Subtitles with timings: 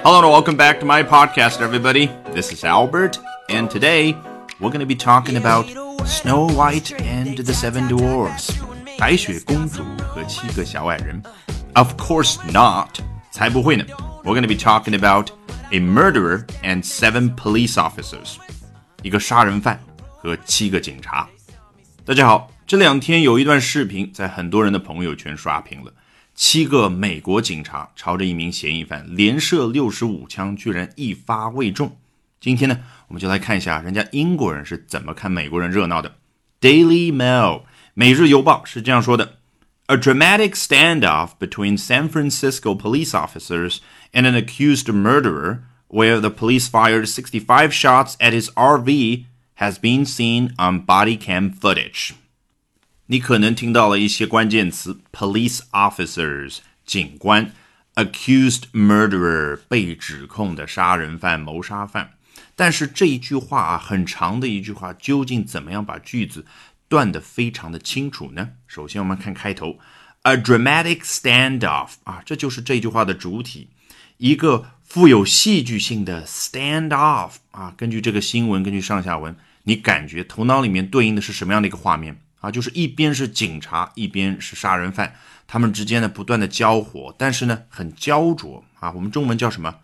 [0.00, 2.06] Hello and welcome back to my podcast, everybody.
[2.32, 3.18] This is Albert,
[3.50, 4.16] and today
[4.58, 5.66] we're going to be talking about
[6.06, 8.56] Snow White and the Seven Dwarfs.
[8.96, 11.22] 白雪公主和七个小矮人.
[11.74, 13.00] Of course not.
[13.30, 13.84] 才不会呢.
[14.24, 15.28] We're going to be talking about
[15.70, 18.36] a murderer and seven police officers.
[19.02, 19.78] 一个杀人犯
[20.16, 21.28] 和七个警察。
[22.06, 25.92] 大家好，这两天有一段视频在很多人的朋友圈刷屏了。
[26.40, 31.96] 七个美国警察朝着一名嫌疑犯连射六十五枪，居然一发未中。
[32.40, 36.16] 今天呢，我们就来看一下人家英国人是怎么看美国人热闹的。
[36.60, 37.62] Daily Mail
[37.94, 39.38] 每日邮报是这样说的：
[39.86, 43.78] A dramatic standoff between San Francisco police officers
[44.12, 49.24] and an accused murderer, where the police fired 65 shots at his RV,
[49.58, 52.14] has been seen on body cam footage.
[53.11, 57.51] 你可能听到了一些关键词：police officers 警官
[57.95, 62.11] ，accused murderer 被指控的杀人犯、谋杀犯。
[62.55, 66.45] 但是这一句话啊，很长的一句话，究竟怎么样把句子
[66.87, 68.51] 断得非常的清楚呢？
[68.65, 69.77] 首先我们看开头
[70.21, 73.67] ，a dramatic standoff 啊，这就是这句话的主体，
[74.19, 77.73] 一个富有戏剧性的 standoff 啊。
[77.75, 82.17] 根据这个新闻，根据上下文，你感觉头脑里面对应的是什么样的一个画面？
[82.41, 85.15] 啊，就是一边是警察，一边是杀人犯，
[85.47, 88.91] 他们之间呢不断的交火，但是呢很焦灼啊。
[88.91, 89.75] 我们中文叫什么？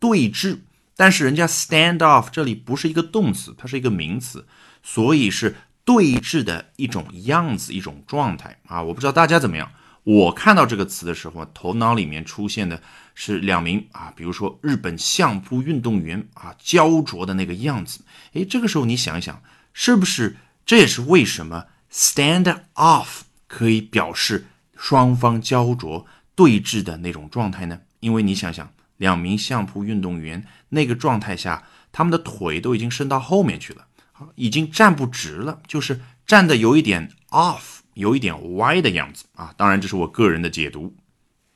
[0.00, 0.60] 对峙。
[0.96, 4.46] 但是人家 stand off 这里不是一个动词，它是一个名词，
[4.80, 8.80] 所以是对峙的一种样子，一种状态啊。
[8.80, 9.72] 我不知道大家怎么样，
[10.04, 12.80] 我看到这个词的时候，头脑里面出现的
[13.12, 18.04] 是两名啊，比如说日本相扑运动员啊，焦灼的那个样子。
[18.34, 19.42] 诶，这个时候你想一想，
[19.72, 27.78] 是不是这也是为什么？Stand off 可以表示双方焦灼对峙的那种状态呢？
[28.00, 33.86] 因为你想想，两名相扑运动员那个状态下，他们的腿都已经伸到后面去了，
[34.34, 39.54] 已经站不直了，就是站的有一点 off，有一点歪的样子啊。
[39.56, 40.96] 当然，这是我个人的解读。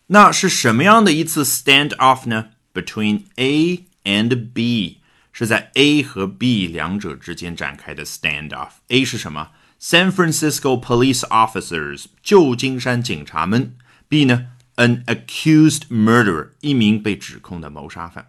[0.07, 5.01] 那是什么样的一次 stand off 呢？Between A and B
[5.33, 8.71] 是在 A 和 B 两者之间展开的 stand off。
[8.89, 13.77] A 是什么？San Francisco police officers，旧金山警察们。
[14.09, 18.29] B 呢，an accused murderer，一名被指控的谋杀犯。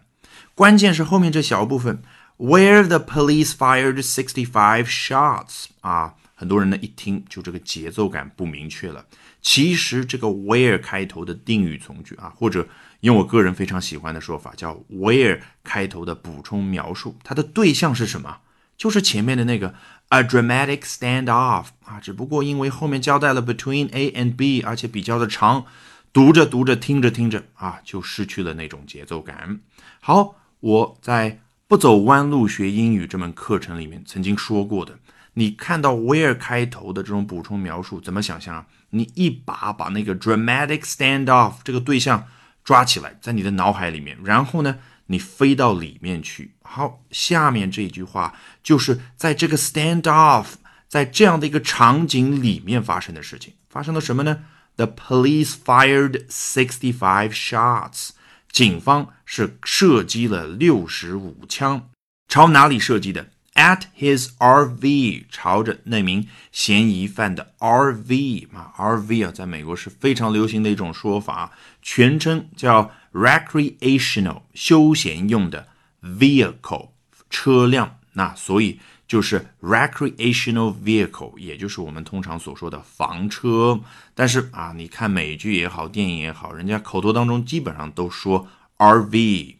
[0.54, 2.02] 关键是后面这小部分
[2.38, 5.66] ，where the police fired sixty-five shots。
[5.80, 9.06] 啊，很多人呢一听就这个节奏感不明确了。
[9.42, 12.68] 其实这个 where 开头的定语从句啊，或者
[13.00, 18.38] 用我个人非常喜欢的说法叫 where 开头的补充描述，它的对象是什么？
[18.76, 19.74] 就是前面的那个
[20.10, 25.64] a dramatic standoff 啊，只不过因为后面交代了 between A and B，而且比较的长，
[26.12, 29.60] 读着读着听着听着啊，就失去了那种节奏感。
[30.00, 31.38] 好，我在
[31.68, 34.98] 不走弯路学英语这门课程里面曾经说过的，
[35.34, 38.66] 你看到 where 开头的这种补充描述，怎么想象啊？
[38.90, 42.26] 你一把把那个 dramatic standoff 这个对象
[42.64, 44.78] 抓起来，在你的脑海里面，然后呢？
[45.10, 46.54] 你飞到里面去。
[46.62, 48.32] 好，下面这一句话
[48.62, 50.46] 就是在这个 stand off，
[50.86, 53.54] 在这样的一个场景里面发生的事情。
[53.68, 54.44] 发生了什么呢
[54.76, 58.10] ？The police fired sixty-five shots。
[58.52, 61.90] 警方是射击了六十五枪，
[62.28, 72.90] 朝哪里射击的？At his RV，朝着那名嫌疑犯的 RV 啊，RV 啊，在美国是非常流行的一种说法，全称叫。
[73.12, 75.66] recreational 休闲用的
[76.00, 76.90] vehicle
[77.28, 78.78] 车辆，那所以
[79.08, 83.80] 就是 recreational vehicle，也就是我们通常所说的房车。
[84.14, 88.46] 但是啊，你看美剧也好，电影也好，人家口头当中基本上都说
[88.78, 89.56] RV。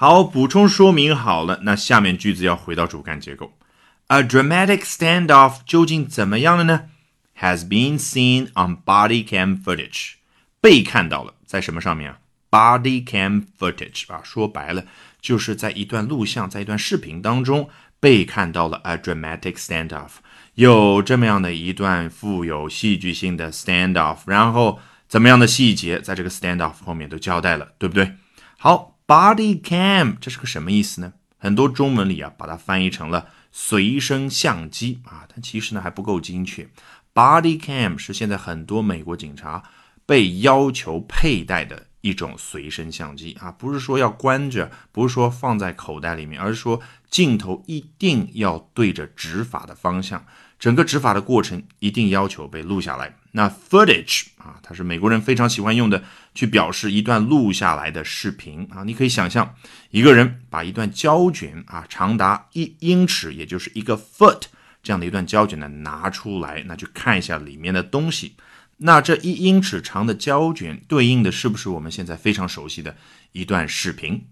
[0.00, 3.54] 好，补充说明好了，那下面句子要回到主干结构。
[4.06, 6.82] A dramatic standoff 究竟怎么样了呢
[7.40, 10.12] ？Has been seen on body cam footage，
[10.60, 14.84] 被看到了，在什么上面啊？Body cam footage 啊，说白了
[15.20, 17.68] 就是在一段录像，在一段视频当中
[17.98, 20.10] 被看到了 a dramatic standoff，
[20.54, 24.78] 有这么样的一段富有戏剧性的 standoff，然后
[25.08, 28.12] 怎么样的细节在这个 standoff 后面都交代了，对不对？
[28.56, 31.14] 好，body cam 这是个什么意思呢？
[31.38, 36.68] 很多中文里啊把它翻译成了随身相机啊，但其实呢还不够精确。
[37.12, 39.64] Body cam 是现在很多美国警察
[40.06, 41.86] 被要求佩戴的。
[42.00, 46.80] 一种随身相机啊，不是说要关着，不是说放在口袋里面，而是说
[47.10, 50.24] 镜头一定要对着执法的方向，
[50.58, 53.14] 整个执法的过程一定要求被录下来。
[53.32, 56.02] 那 footage 啊，它是美国人非常喜欢用的，
[56.34, 58.82] 去表示一段录下来的视频啊。
[58.84, 59.54] 你可以想象，
[59.90, 64.42] 一个人把一段胶卷啊，长达一英尺，也就是一个 foot
[64.82, 68.34] 这样的一段胶卷呢拿出来，那去看一下里面的东西。
[68.78, 72.96] 那这一英尺长的胶卷对应的是不是我们现在非常熟悉的
[73.32, 74.26] 一段视频？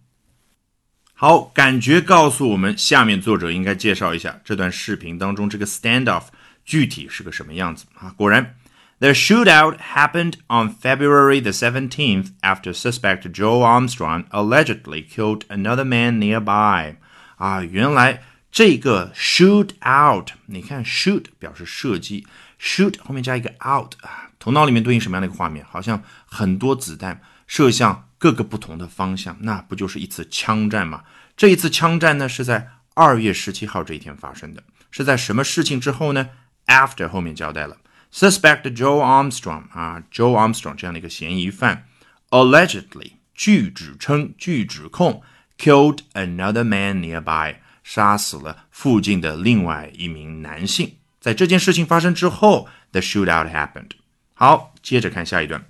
[1.18, 6.24] 好，感觉告诉我们，下面作者应该介绍一下这段视频当中这个 standoff
[6.62, 8.12] 具体是个什么样子啊？
[8.18, 8.54] 果然
[8.98, 16.96] ，The shootout happened on February the seventeenth after suspect Joe Armstrong allegedly killed another man nearby。
[17.36, 18.22] 啊，原来
[18.52, 22.26] 这个 shoot out，你看 shoot 表示射击
[22.60, 24.28] ，shoot 后面加一个 out 啊。
[24.38, 25.64] 头脑里面对应什么样的一个画面？
[25.64, 31.04] 好像很多子弹射向各个不同的方向，那不就是一次枪战吗？
[31.36, 36.30] 这一次枪战呢，是在二月十七号这一天发生的，是在什么事情之后呢
[36.66, 37.76] ？After 后面交代了
[38.12, 41.86] ，Suspect Joe Armstrong 啊，Joe Armstrong 这样的一个嫌疑犯
[42.30, 45.22] ，allegedly 据指称、据指控
[45.58, 50.96] ，killed another man nearby 杀死了附近的另外一名男性。
[51.20, 53.90] 在这件事情发生之后，the shootout happened。
[54.32, 55.64] 好，接着看下一段。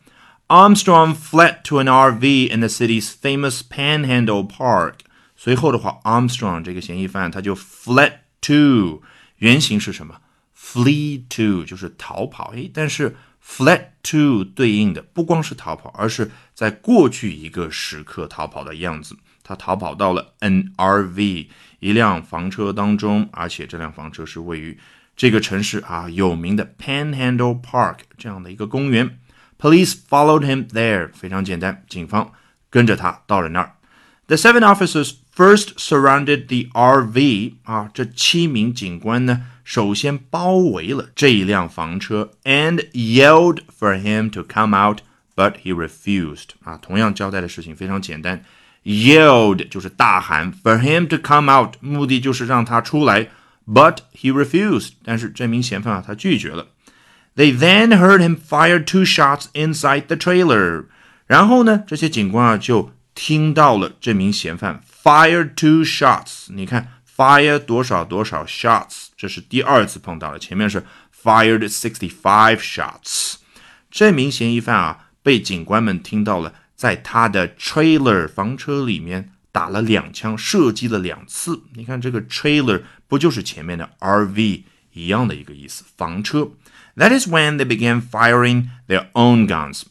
[0.49, 5.01] Armstrong fled to an RV in the city's famous Panhandle Park。
[5.35, 9.03] 随后的话，Armstrong 这个嫌疑犯他就 fled to，
[9.39, 10.21] 原型是什么
[10.57, 12.53] ？flee to 就是逃跑。
[12.55, 19.17] 诶，但是 fled to 对应的不光是逃跑，而是在过去一个时刻逃跑的样子。
[19.43, 21.49] 他逃跑到了 an RV
[21.81, 24.79] 一辆房车当中，而且这辆房车是位于
[25.17, 29.19] 这个城市啊有名的 Panhandle Park 这样的一个公园
[29.60, 31.12] ，Police followed him there。
[31.14, 32.32] 非常简单，警方
[32.70, 33.76] 跟着他到了那儿。
[34.28, 37.56] The seven officers first surrounded the RV。
[37.64, 46.52] 啊，这七名警官呢，首先包围了这一辆房车，and yelled for him to come out，but he refused。
[46.64, 48.44] 啊，同样交代的事情非常简单，
[48.86, 53.30] yelled 就是大喊，for him to come out，目的就是让他出来。
[53.68, 54.94] But he refused.
[55.04, 56.68] 但是这名嫌犯啊，他拒绝了。
[57.37, 60.87] They then heard him fire two shots inside the trailer.
[61.27, 66.47] 然后呢，这些警官啊就听到了这名嫌犯 fire two shots。
[66.49, 70.83] 你看，fire 多少多少 shots，这是第二次碰到了，前面是
[71.23, 73.35] fired sixty five shots。
[73.91, 79.33] 这名嫌疑犯啊，被警官们听到了，在他的 trailer 房车里面。
[79.53, 81.63] 打了两枪，射击了两次。
[81.77, 84.65] 你看这个 trailer 不就是前面的 RV
[84.97, 86.53] 一样的一个意思，房车。
[86.97, 89.83] That is when they began firing their own guns。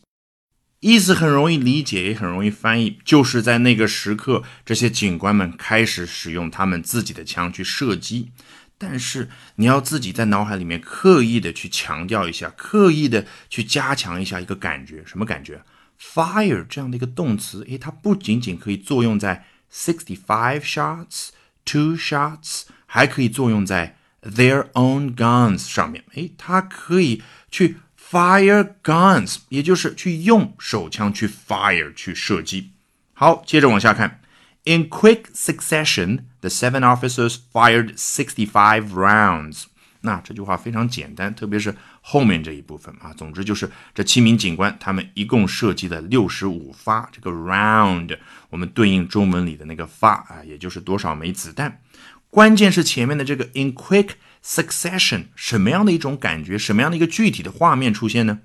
[0.79, 8.31] 意思很容易理解，也很容易翻译，就是在那个时刻，这些警官们开始使用他们自己的枪去射击。
[8.77, 15.61] 但是你要自己在脑海里面刻意的去强调一下，刻意的去加强一下一个感觉，什么感觉
[15.99, 21.29] ？Fire 这样的一个动词，诶，它不仅仅可以作用在 Sixty-five shots,
[21.63, 26.03] two shots，还可以作用在 their own guns 上面。
[26.15, 32.71] 诶，它可以去 fire guns，也就是去用手枪去 fire 去射击。
[33.13, 34.21] 好，接着往下看。
[34.65, 39.65] In quick succession, the seven officers fired sixty-five rounds.
[40.01, 43.13] 那这句话非常简单，特别是后面这一部分啊。
[43.13, 47.09] 总之就是这七名警官，他们一共射击了六十五发。
[47.11, 48.17] 这个 round
[48.49, 51.81] 我们对应中文里的那个发啊，也就是多少枚子弹。
[52.35, 54.09] 关键是前面的这个 in quick
[54.43, 58.39] succession，什么样的一种感觉，什么样的一个具体的画面出现呢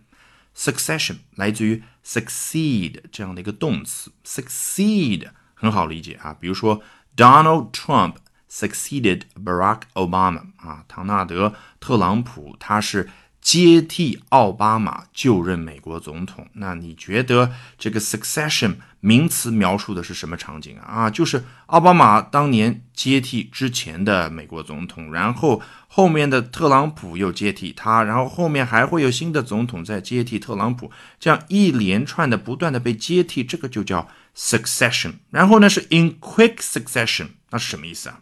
[0.56, 6.36] ？succession 来自于 succeed 这样的一个动词，succeed 很好理解啊。
[6.38, 6.80] 比如说
[7.16, 8.14] Donald Trump。
[8.52, 13.08] succeeded Barack Obama 啊，唐纳德·特朗普他是
[13.40, 16.46] 接替奥巴马就任美国总统。
[16.54, 20.84] 那你觉得这个 succession 名词描述的是什么场景啊？
[20.84, 35.14] 啊，就是奥巴马当年接替之前的美国总统，然后后面的特朗普又接替他，然后后面还会有新的总统再接替特朗普，这样一连串的不断的被接替，这个就叫 succession。
[35.30, 38.20] 然后呢是 in quick succession，那是什么意思啊？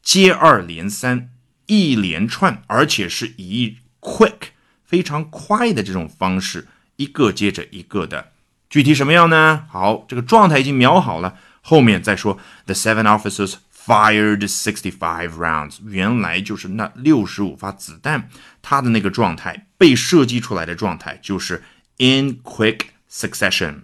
[0.00, 1.30] 接二连三，
[1.66, 4.50] 一连串，而且是以 quick
[4.90, 6.66] 非常快的这种方式，
[6.96, 8.32] 一个接着一个的。
[8.68, 9.66] 具体什么样呢？
[9.68, 12.36] 好，这个状态已经描好了，后面再说。
[12.66, 18.28] The seven officers fired sixty-five rounds，原来就是那六十五发子弹，
[18.62, 21.62] 它的那个状态被射击出来的状态就是
[21.98, 23.82] in quick succession。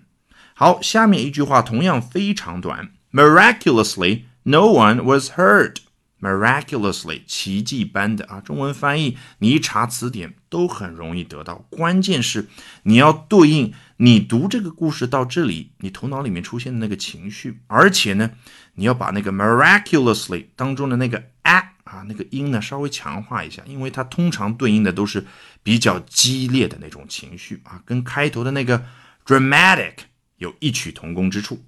[0.55, 5.77] 好，下面一句话同样非常短，Miraculously, no one was hurt。
[6.27, 11.65] Miraculously 奇迹般的啊，中文翻译你一查词典都很容易得到。
[11.71, 12.49] 关键是
[12.83, 18.33] 你要对应你读这个故事到这里，你头脑里面出现的那个情绪，而且呢，
[18.75, 25.25] 你要把那个 miraculously 当中的那个 a 啊那个音呢稍微强化一下，因为它通常对应的都是
[25.63, 28.85] 比较激烈的那种情绪啊，跟开头的那个
[29.25, 29.95] dramatic
[30.39, 31.65] 有异曲同工之处。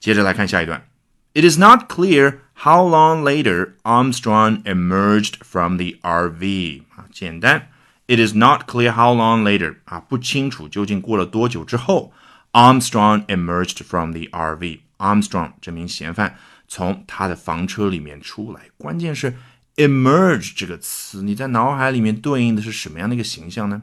[0.00, 0.88] 接着来看下一段。
[1.34, 7.68] It is not clear how long later Armstrong emerged from the RV 啊，简单。
[8.06, 12.12] It is not clear how long later 啊，不清楚究竟过了多久之后
[12.52, 14.80] ，Armstrong emerged from the RV。
[14.98, 16.36] Armstrong 这名嫌犯
[16.68, 18.64] 从他的房车里面出来。
[18.76, 19.34] 关键是
[19.76, 23.82] emerge 这个词，你在脑海里面对应的是什么样的一个形象呢？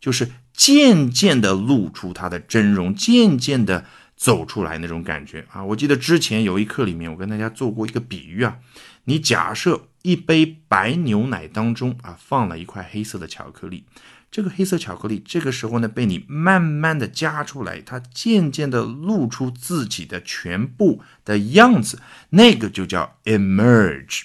[0.00, 3.84] 就是渐渐的露出他的真容，渐渐的。
[4.18, 5.62] 走出来那种感觉啊！
[5.62, 8.58] 我记得之前有一课里面，我跟大家做过一个比喻啊。
[9.04, 13.84] 你假设一杯白牛奶当中啊放了一块黑色的巧克力，
[14.28, 24.22] 这个黑色巧克力这个时候呢被你慢慢的加出来，它渐渐的露出自己的全部的样子，那个就叫 emerge。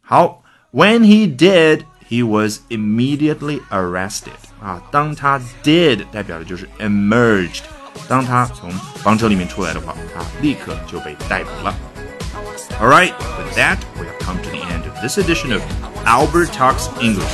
[0.00, 4.40] 好，When he did, he was immediately arrested。
[4.60, 7.60] 啊，当他 did 代表的就是 emerged。
[8.07, 8.69] 当他从
[9.03, 11.73] 房车里面出来的话，他立刻就被逮捕了。
[12.79, 15.61] Alright, with that, we have come to the end of this edition of
[16.05, 17.25] Albert Talks English.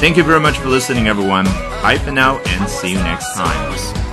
[0.00, 1.46] Thank you very much for listening, everyone.
[1.82, 4.03] Bye for now, and see you next time.